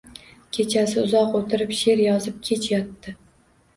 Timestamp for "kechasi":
0.57-0.95